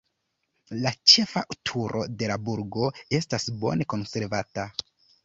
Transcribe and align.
La 0.85 0.93
ĉefa 1.11 1.43
turo 1.71 2.01
de 2.21 2.29
la 2.31 2.37
burgo 2.47 2.87
estas 3.19 3.47
bone 3.65 3.89
konservata. 3.95 4.67